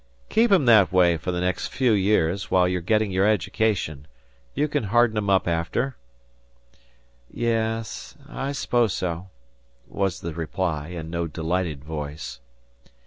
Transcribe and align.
"Keep 0.29 0.51
'em 0.51 0.65
that 0.65 0.91
way 0.91 1.15
for 1.15 1.31
the 1.31 1.39
next 1.41 1.67
few 1.67 1.91
years, 1.91 2.49
while 2.49 2.67
you're 2.67 2.81
getting 2.81 3.11
your 3.11 3.27
education. 3.27 4.07
You 4.55 4.67
can 4.67 4.85
harden 4.85 5.15
'em 5.15 5.29
up 5.29 5.47
after." 5.47 5.95
"Ye 7.31 7.49
es, 7.51 8.15
I 8.27 8.51
suppose 8.53 8.95
so," 8.95 9.29
was 9.87 10.21
the 10.21 10.33
reply, 10.33 10.87
in 10.87 11.11
no 11.11 11.27
delighted 11.27 11.83
voice. 11.83 12.39